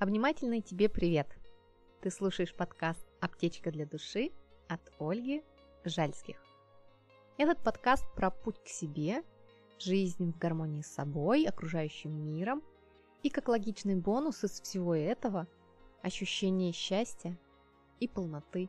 [0.00, 1.28] Обнимательный тебе привет!
[2.00, 4.32] Ты слушаешь подкаст «Аптечка для души»
[4.68, 5.44] от Ольги
[5.84, 6.36] Жальских.
[7.38, 9.22] Этот подкаст про путь к себе,
[9.78, 12.64] жизнь в гармонии с собой, окружающим миром
[13.22, 15.46] и как логичный бонус из всего этого–
[16.02, 17.38] ощущение счастья
[18.00, 18.68] и полноты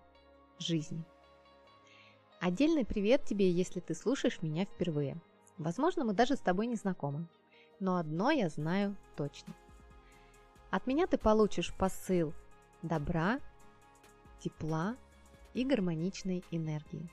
[0.59, 1.03] жизни.
[2.39, 5.19] Отдельный привет тебе, если ты слушаешь меня впервые.
[5.57, 7.27] Возможно, мы даже с тобой не знакомы.
[7.79, 9.55] Но одно я знаю точно–
[10.75, 12.33] от меня ты получишь посыл
[12.81, 13.39] добра,
[14.39, 14.97] тепла
[15.53, 17.09] и гармоничной энергии.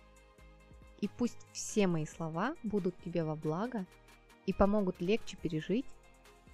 [1.01, 3.87] И пусть все мои слова будут тебе во благо
[4.47, 5.87] и помогут легче пережить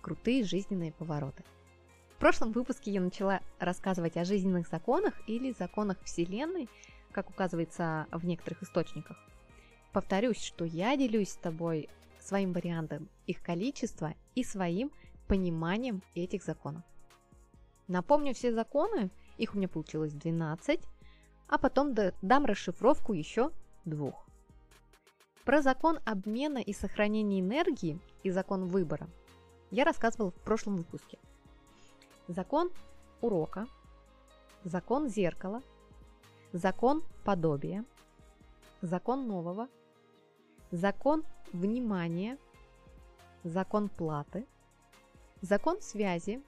[0.02, 1.44] крутые жизненные повороты.
[2.14, 6.68] В прошлом выпуске я начала рассказывать о жизненных законах или законах Вселенной,
[7.12, 9.16] как указывается в некоторых источниках.
[9.94, 11.88] Повторюсь, что я делюсь с тобой
[12.20, 14.92] своим вариантом их количества и своим
[15.26, 16.82] пониманием этих законов.
[17.88, 20.80] Напомню все законы, их у меня получилось 12,
[21.48, 23.50] а потом дам расшифровку еще
[23.86, 24.26] двух.
[25.44, 29.08] Про закон обмена и сохранения энергии и закон выбора
[29.70, 31.18] я рассказывала в прошлом выпуске.
[32.26, 32.70] Закон
[33.22, 33.66] урока,
[34.64, 35.62] закон зеркала,
[36.52, 37.86] закон подобия,
[38.82, 39.68] закон нового,
[40.70, 42.36] закон внимания,
[43.44, 44.46] закон платы,
[45.40, 46.42] закон связи,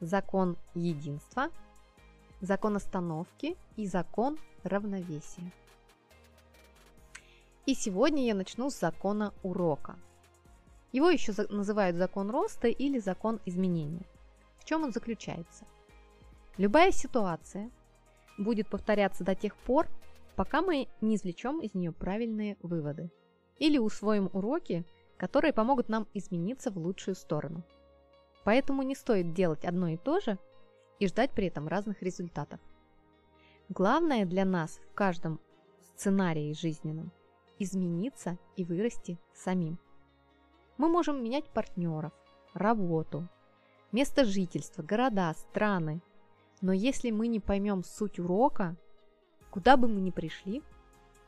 [0.00, 1.50] закон единства,
[2.40, 5.52] закон остановки и закон равновесия.
[7.64, 9.98] И сегодня я начну с закона урока.
[10.92, 14.06] Его еще называют закон роста или закон изменения.
[14.58, 15.64] В чем он заключается?
[16.58, 17.70] Любая ситуация
[18.38, 19.88] будет повторяться до тех пор,
[20.36, 23.10] пока мы не извлечем из нее правильные выводы
[23.58, 24.84] или усвоим уроки,
[25.16, 27.62] которые помогут нам измениться в лучшую сторону–
[28.46, 30.38] Поэтому не стоит делать одно и то же
[31.00, 32.60] и ждать при этом разных результатов.
[33.68, 35.40] Главное для нас в каждом
[35.82, 37.10] сценарии жизненном–
[37.58, 39.80] измениться и вырасти самим.
[40.78, 42.12] Мы можем менять партнеров,
[42.54, 43.26] работу,
[43.90, 46.00] место жительства, города, страны.
[46.60, 48.76] Но если мы не поймем суть урока,
[49.50, 50.62] куда бы мы ни пришли,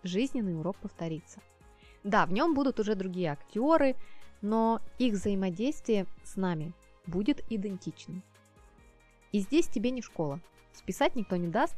[0.05, 1.41] жизненный урок повторится.
[2.05, 3.97] Да, в нем будут уже другие актеры,
[4.41, 6.73] но их взаимодействие с нами
[7.09, 8.23] будет идентичным.
[9.33, 10.41] И здесь тебе не школа.
[10.73, 11.77] Списать никто не даст,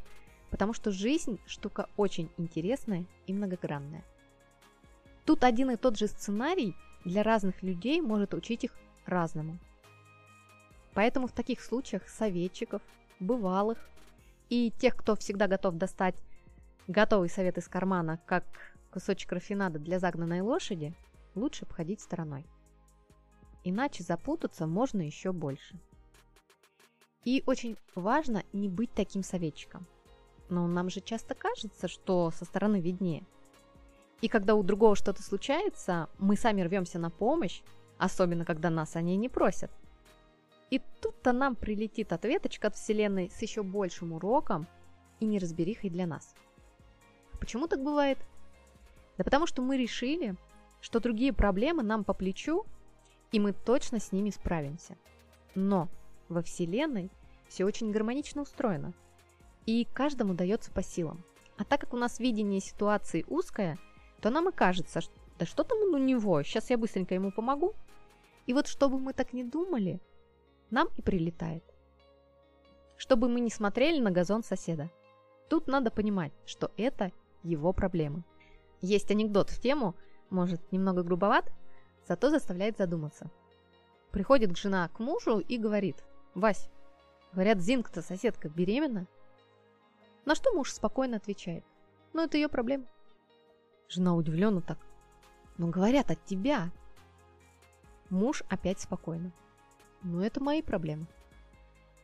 [0.49, 4.03] потому что жизнь штука очень интересная и многогранная.
[5.25, 6.75] Тут один и тот же сценарий
[7.05, 8.75] для разных людей может учить их
[9.05, 9.57] разному.
[10.93, 12.81] Поэтому в таких случаях советчиков,
[13.19, 13.89] бывалых
[14.49, 16.15] и тех, кто всегда готов достать
[16.87, 18.43] готовый совет из кармана, как
[18.91, 20.93] кусочек рафинада для загнанной лошади,
[21.33, 22.45] лучше обходить стороной
[23.63, 25.79] иначе запутаться можно еще больше.
[27.23, 29.85] И очень важно не быть таким советчиком.
[30.49, 33.25] Но нам же часто кажется, что со стороны виднее.
[34.21, 37.61] И когда у другого что-то случается, мы сами рвемся на помощь,
[37.97, 39.71] особенно когда нас о ней не просят.
[40.69, 44.67] И тут-то нам прилетит ответочка от Вселенной с еще большим уроком
[45.19, 46.33] и неразберихой для нас.
[47.39, 48.17] Почему так бывает?
[49.17, 50.35] Да потому что мы решили,
[50.79, 52.65] что другие проблемы нам по плечу
[53.31, 54.97] и мы точно с ними справимся.
[55.55, 55.89] Но
[56.29, 57.09] во Вселенной
[57.47, 58.93] все очень гармонично устроено,
[59.65, 61.23] и каждому дается по силам.
[61.57, 63.77] А так как у нас видение ситуации узкое,
[64.21, 67.73] то нам и кажется, что да что там у него, сейчас я быстренько ему помогу.
[68.45, 69.99] И вот чтобы мы так не думали,
[70.69, 71.63] нам и прилетает.
[72.95, 74.91] Чтобы мы не смотрели на газон соседа.
[75.49, 78.23] Тут надо понимать, что это его проблемы.
[78.81, 79.95] Есть анекдот в тему,
[80.29, 81.51] может, немного грубоват,
[82.11, 83.31] зато заставляет задуматься.
[84.11, 86.03] Приходит жена к мужу и говорит,
[86.35, 86.69] «Вась,
[87.31, 89.07] говорят, Зинка-то соседка беременна?»
[90.25, 91.63] На что муж спокойно отвечает,
[92.11, 92.83] «Ну, это ее проблема».
[93.87, 94.77] Жена удивленно так,
[95.57, 96.69] «Но говорят от тебя».
[98.09, 99.31] Муж опять спокойно,
[100.03, 101.07] «Ну, это мои проблемы».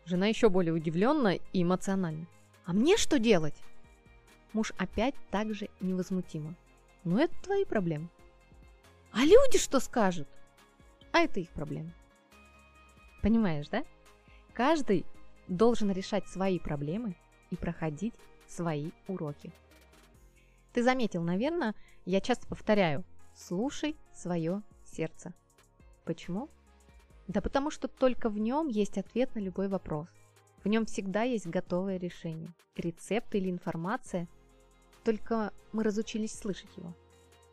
[0.05, 2.27] Жена еще более удивленно и эмоционально,
[2.63, 3.61] «А мне что делать?»
[4.53, 6.55] Муж опять также невозмутимо,
[7.03, 8.07] «Ну, это твои проблемы».
[9.11, 10.27] А люди что скажут?
[11.11, 11.91] А это их проблема.
[13.21, 13.83] Понимаешь, да?
[14.53, 15.05] Каждый
[15.47, 17.15] должен решать свои проблемы
[17.49, 18.13] и проходить
[18.47, 19.51] свои уроки.
[20.73, 21.73] Ты заметил, наверное,
[22.05, 23.03] я часто повторяю,
[23.35, 25.33] слушай свое сердце.
[26.05, 26.49] Почему?
[27.27, 30.07] Да потому что только в нем есть ответ на любой вопрос.
[30.63, 34.27] В нем всегда есть готовое решение, рецепт или информация,
[35.03, 36.93] только мы разучились слышать его.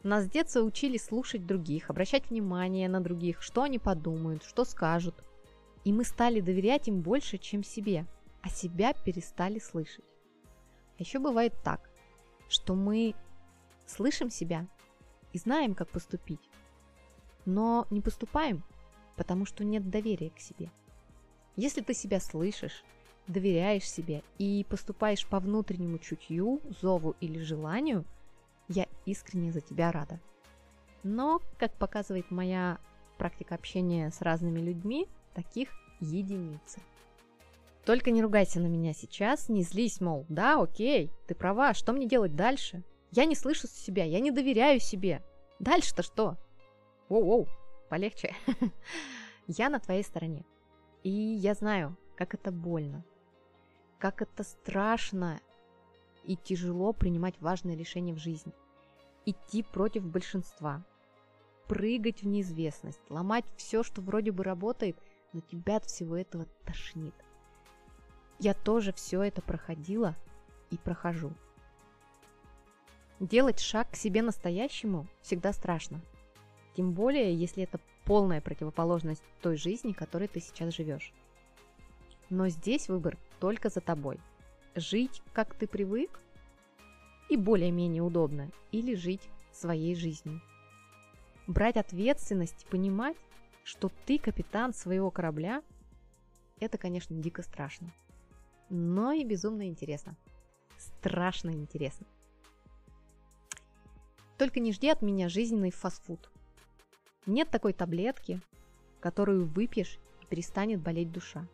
[0.04, 5.14] Нас с детства учили слушать других, обращать внимание на других, что они подумают, что скажут.
[5.84, 8.04] И мы стали доверять им больше, чем себе,
[8.42, 10.04] а себя перестали слышать.
[10.98, 11.88] А еще бывает так,
[12.50, 13.14] что мы
[13.86, 14.68] слышим себя
[15.32, 16.50] и знаем, как поступить,
[17.46, 18.62] но не поступаем,
[19.16, 20.70] потому что нет доверия к себе.
[21.56, 22.84] Если ты себя слышишь,
[23.26, 28.04] доверяешь себе и поступаешь по внутреннему чутью, зову или желанию,
[28.68, 30.20] я искренне за тебя рада.
[31.02, 32.78] Но, как показывает моя
[33.18, 35.68] практика общения с разными людьми, таких
[36.00, 36.80] единицы.
[37.84, 42.06] Только не ругайся на меня сейчас, не злись, мол, да, окей, ты права, что мне
[42.06, 42.82] делать дальше?
[43.10, 45.22] Я не слышу себя, я не доверяю себе.
[45.58, 46.36] Дальше-то что?
[47.08, 47.46] Воу-воу,
[47.90, 48.34] полегче.
[49.46, 50.44] Я на твоей стороне.
[51.02, 53.04] И я знаю, как это больно,
[53.98, 55.38] как это страшно
[56.24, 58.52] и тяжело принимать важные решения в жизни.
[59.26, 60.84] Идти против большинства,
[61.68, 64.96] прыгать в неизвестность, ломать все, что вроде бы работает,
[65.32, 67.14] но тебя от всего этого тошнит.
[68.38, 70.16] Я тоже все это проходила
[70.70, 71.32] и прохожу.
[73.20, 76.00] Делать шаг к себе настоящему всегда страшно.
[76.76, 81.12] Тем более, если это полная противоположность той жизни, которой ты сейчас живешь.
[82.28, 84.18] Но здесь выбор только за тобой.
[84.74, 86.20] Жить, как ты привык,
[87.28, 90.40] и более-менее удобно, или жить своей жизнью.
[91.46, 93.16] Брать ответственность, понимать,
[93.62, 95.62] что ты капитан своего корабля,
[96.60, 97.92] это, конечно, дико страшно.
[98.68, 100.16] Но и безумно интересно.
[100.76, 102.06] Страшно интересно.
[104.38, 106.30] Только не жди от меня жизненный фастфуд.
[107.26, 108.40] Нет такой таблетки,
[109.00, 111.46] которую выпьешь и перестанет болеть душа.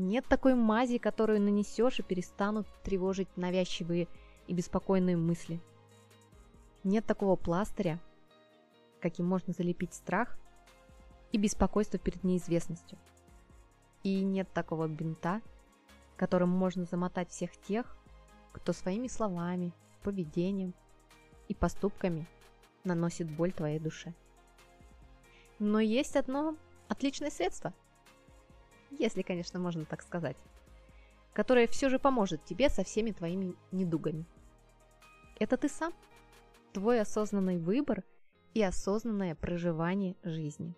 [0.00, 4.08] Нет такой мази, которую нанесешь и перестанут тревожить навязчивые
[4.46, 5.60] и беспокойные мысли.
[6.84, 8.00] Нет такого пластыря,
[9.02, 10.38] каким можно залепить страх
[11.32, 12.96] и беспокойство перед неизвестностью.
[14.02, 15.42] И нет такого бинта,
[16.16, 17.94] которым можно замотать всех тех,
[18.52, 19.70] кто своими словами,
[20.02, 20.72] поведением
[21.48, 22.26] и поступками
[22.84, 24.14] наносит боль твоей душе.
[25.58, 26.56] Но есть одно
[26.88, 27.74] отличное средство,
[28.90, 30.36] если, конечно, можно так сказать,
[31.32, 34.24] которое все же поможет тебе со всеми твоими недугами.
[35.38, 35.92] Это ты сам,
[36.72, 38.04] твой осознанный выбор
[38.54, 40.74] и осознанное проживание жизни.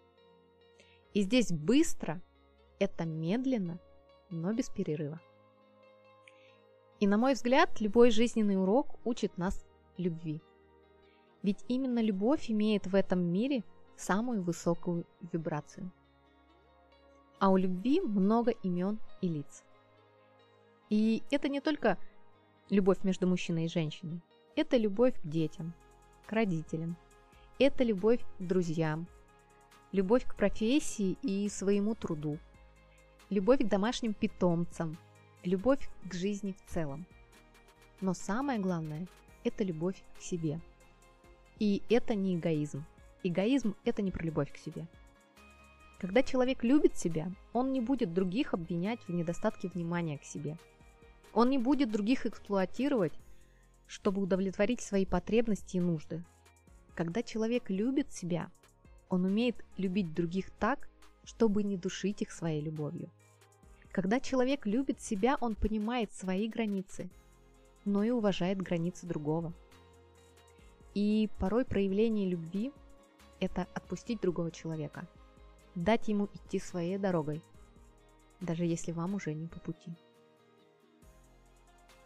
[1.14, 2.20] И здесь быстро–
[2.78, 3.78] это медленно,
[4.30, 5.20] но без перерыва.
[7.00, 9.66] И на мой взгляд, любой жизненный урок учит нас
[9.96, 10.40] любви.
[11.42, 13.64] Ведь именно любовь имеет в этом мире
[13.96, 15.90] самую высокую вибрацию.
[17.42, 19.64] А у любви много имен и лиц.
[20.90, 21.98] И это не только
[22.70, 24.20] любовь между мужчиной и женщиной.
[24.54, 25.72] Это любовь к детям,
[26.26, 26.94] к родителям.
[27.58, 29.08] Это любовь к друзьям.
[29.90, 32.38] Любовь к профессии и своему труду.
[33.28, 34.96] Любовь к домашним питомцам.
[35.42, 37.06] Любовь к жизни в целом.
[38.00, 39.08] Но самое главное–
[39.42, 40.60] это любовь к себе.
[41.58, 42.84] И это не эгоизм.
[43.24, 44.86] Эгоизм– это не про любовь к себе.
[46.02, 50.56] Когда человек любит себя, он не будет других обвинять в недостатке внимания к себе.
[51.32, 53.12] Он не будет других эксплуатировать,
[53.86, 56.24] чтобы удовлетворить свои потребности и нужды.
[56.96, 58.50] Когда человек любит себя,
[59.10, 60.88] он умеет любить других так,
[61.22, 63.08] чтобы не душить их своей любовью.
[63.92, 67.10] Когда человек любит себя, он понимает свои границы,
[67.84, 69.52] но и уважает границы другого.
[70.94, 72.72] И порой проявление любви
[73.38, 75.06] это отпустить другого человека,
[75.74, 77.42] дать ему идти своей дорогой,
[78.40, 79.92] даже если вам уже не по пути.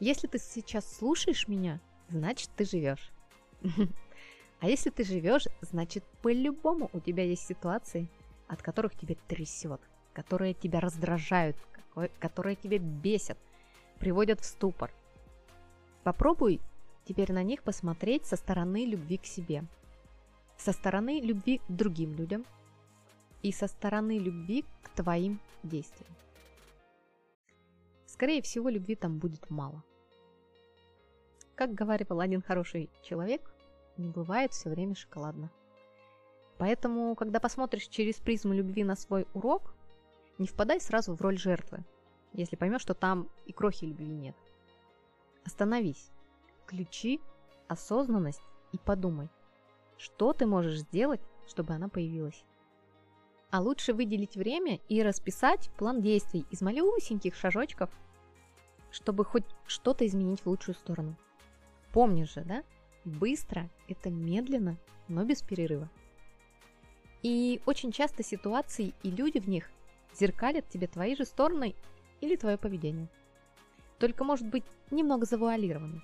[0.00, 3.10] Если ты сейчас слушаешь меня, значит ты живешь.
[4.58, 8.08] А если ты живешь, значит по-любому у тебя есть ситуации,
[8.48, 9.82] от которых тебя трясет,
[10.14, 11.58] которые тебя раздражают,
[12.18, 13.36] которые тебя бесят,
[13.98, 14.90] приводят в ступор.
[16.04, 16.62] Попробуй
[17.04, 19.62] теперь на них посмотреть со стороны любви к себе–
[20.56, 22.44] со стороны любви к другим людям
[23.46, 26.12] и со стороны любви к твоим действиям.
[28.04, 29.84] Скорее всего, любви там будет мало.
[31.54, 33.54] Как говорил один хороший человек,
[33.96, 35.52] не бывает все время шоколадно.
[36.58, 39.76] Поэтому, когда посмотришь через призму любви на свой урок,
[40.38, 41.84] не впадай сразу в роль жертвы,
[42.32, 44.34] если поймешь, что там и крохи любви нет.
[45.44, 46.10] Остановись,
[46.64, 47.20] включи
[47.68, 49.28] осознанность и подумай,
[49.98, 52.44] что ты можешь сделать, чтобы она появилась?
[53.50, 57.90] А лучше выделить время и расписать план действий из малюсеньких шажочков,
[58.90, 61.16] чтобы хоть что-то изменить в лучшую сторону.
[61.92, 62.64] Помнишь же, да?
[63.04, 64.76] Быстро– это медленно,
[65.08, 65.88] но без перерыва.
[67.22, 69.70] И очень часто ситуации и люди в них
[70.14, 71.74] зеркалят тебе твои же стороны
[72.20, 73.08] или твое поведение.
[73.98, 76.02] Только может быть немного завуалированный.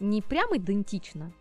[0.00, 1.32] Не прямо идентично,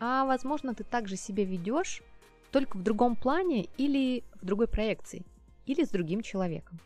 [0.00, 2.02] а возможно ты также себя ведешь
[2.50, 5.24] только в другом плане или в другой проекции,
[5.66, 6.80] или с другим человеком.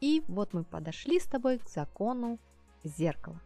[0.00, 2.38] И вот мы подошли с тобой к закону
[2.84, 3.40] зеркала.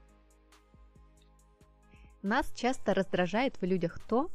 [2.22, 4.30] Нас часто раздражает в людях то,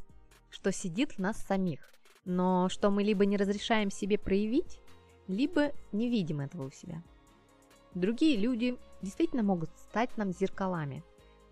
[0.50, 1.92] что сидит в нас самих,
[2.24, 4.78] но что мы либо не разрешаем себе проявить,
[5.26, 7.02] либо не видим этого у себя.
[7.94, 11.02] Другие люди действительно могут стать нам зеркалами,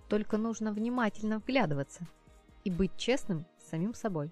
[0.09, 2.07] только нужно внимательно вглядываться
[2.65, 4.31] и быть честным с самим собой.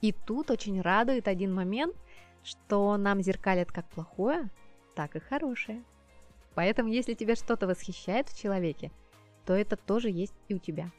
[0.00, 1.96] И тут очень радует один момент,
[2.42, 4.50] что нам зеркалят как плохое,
[4.94, 5.82] так и хорошее.
[6.54, 8.90] Поэтому если тебя что-то восхищает в человеке,
[9.44, 10.90] то это тоже есть и у тебя.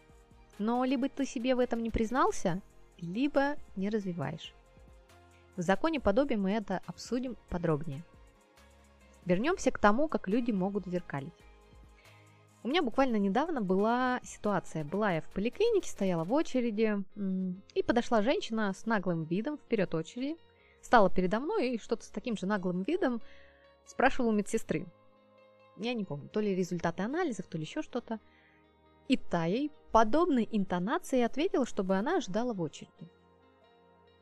[0.60, 2.62] Но либо ты себе в этом не признался,
[3.00, 4.54] либо не развиваешь.
[5.56, 8.04] В законе подобия мы это обсудим подробнее.
[9.26, 11.34] Вернемся к тому, как люди могут зеркалить.
[12.64, 14.84] У меня буквально недавно была ситуация.
[14.84, 17.04] Была я в поликлинике, стояла в очереди,
[17.74, 20.38] и подошла женщина с наглым видом вперед очереди,
[20.82, 23.22] стала передо мной и что-то с таким же наглым видом
[23.86, 24.86] спрашивала у медсестры.
[25.78, 28.20] Я не помню, то ли результаты анализов, то ли еще что-то.
[29.08, 33.08] И та ей подобной интонацией ответила, чтобы она ждала в очереди.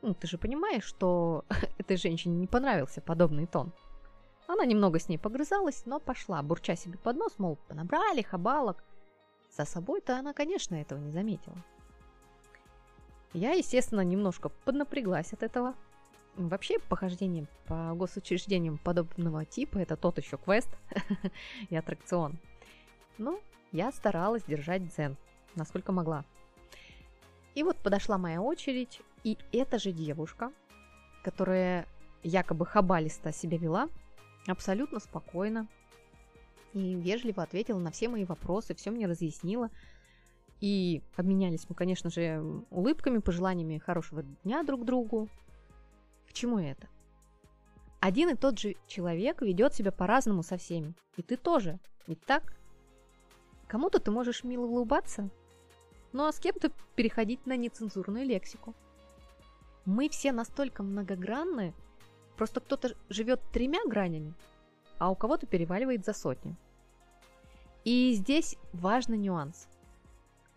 [0.02, 1.46] Ну, ты же понимаешь, что
[1.80, 3.74] этой женщине не понравился подобный тон.
[4.48, 8.84] Она немного с ней погрызалась, но пошла, бурча себе под нос, мол, понабрали хабалок.
[9.56, 11.56] За собой-то она, конечно, этого не заметила.
[13.34, 15.74] Я, естественно, немножко поднапряглась от этого.
[16.36, 20.70] Вообще, похождение по госучреждениям подобного типа– это тот еще квест
[21.70, 22.38] и аттракцион.
[23.18, 23.40] Но
[23.72, 25.18] я старалась держать дзен,
[25.56, 26.24] насколько могла.
[27.56, 30.52] И вот подошла моя очередь, и эта же девушка,
[31.24, 31.88] которая
[32.22, 33.90] якобы хабалисто себя вела,
[34.48, 35.68] абсолютно спокойно
[36.74, 39.70] и вежливо ответила на все мои вопросы, все мне разъяснила.
[40.62, 45.30] И обменялись мы, конечно же, улыбками, пожеланиями хорошего дня друг другу.
[46.30, 46.88] К чему это?
[48.00, 50.94] Один и тот же человек ведет себя по-разному со всеми.
[51.18, 51.80] И ты тоже.
[52.08, 52.56] Ведь так?
[53.68, 55.30] Кому-то ты можешь мило улыбаться,
[56.14, 58.74] ну а с кем-то переходить на нецензурную лексику.
[59.86, 61.74] Мы все настолько многогранны,
[62.38, 64.34] просто кто-то живет тремя гранями,
[64.98, 66.56] а у кого-то переваливает за сотню.
[67.84, 69.68] И здесь важный нюанс.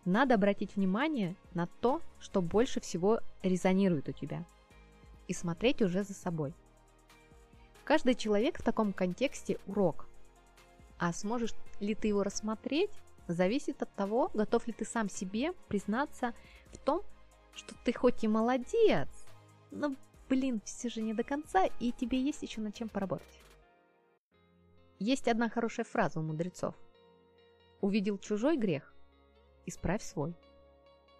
[0.05, 4.45] Надо обратить внимание на то, что больше всего резонирует у тебя,
[5.27, 6.53] и смотреть уже за собой.
[7.83, 10.07] Каждый человек в таком контексте урок,
[10.97, 12.91] а сможешь ли ты его рассмотреть,
[13.27, 16.33] зависит от того, готов ли ты сам себе признаться
[16.71, 17.01] в том,
[17.53, 19.07] что ты хоть и молодец,
[19.71, 19.95] но,
[20.29, 23.39] блин, все же не до конца, и тебе есть еще над чем поработать.
[24.99, 26.75] Есть одна хорошая фраза у мудрецов.
[27.81, 28.93] Увидел чужой грех,
[29.65, 30.33] исправь свой.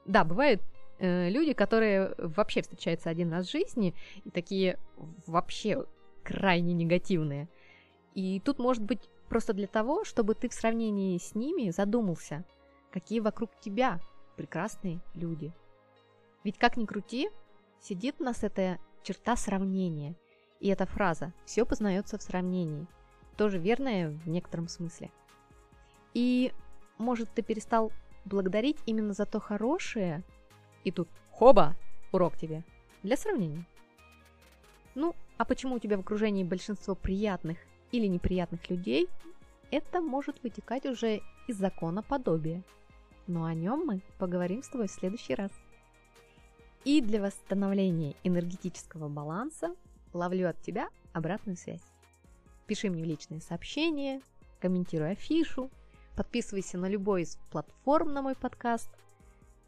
[0.05, 0.61] Да, бывают
[0.99, 4.77] э, люди, которые вообще встречаются один раз в жизни, и такие
[5.25, 5.85] вообще
[6.23, 7.47] крайне негативные.
[8.13, 12.43] И тут может быть Просто для того, чтобы ты в сравнении с ними задумался,
[12.91, 13.99] какие вокруг тебя
[14.35, 15.53] прекрасные люди.
[16.43, 17.29] Ведь как ни крути,
[17.79, 20.15] сидит у нас эта черта сравнения.
[20.59, 22.87] И эта фраза «все познается в сравнении»
[23.39, 25.11] тоже верная в некотором смысле.
[26.13, 26.51] И,
[26.97, 27.93] может, ты перестал
[28.25, 30.23] благодарить именно за то хорошее,
[30.83, 31.73] и тут хоба,
[32.11, 32.65] урок тебе,
[33.01, 33.65] для сравнения.
[34.93, 37.57] Ну, а почему у тебя в окружении большинство приятных
[37.93, 39.07] или неприятных людей,
[39.71, 42.61] это может вытекать уже из закона подобия.
[43.25, 45.51] Но о нем мы поговорим с тобой в следующий раз.
[46.85, 49.75] И для восстановления энергетического баланса
[50.13, 51.83] ловлю от тебя обратную связь.
[52.67, 54.21] Пиши мне в личные сообщения,
[54.59, 55.69] комментируй афишу,
[56.15, 58.89] подписывайся на любой из платформ на мой подкаст,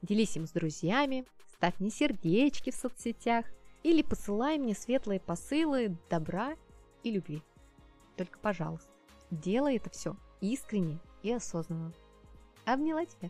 [0.01, 3.45] делись им с друзьями, ставь мне сердечки в соцсетях
[3.83, 6.55] или посылай мне светлые посылы добра
[7.03, 7.41] и любви.
[8.17, 8.89] Только, пожалуйста,
[9.31, 11.93] делай это все искренне и осознанно.
[12.65, 13.29] Обняла тебя.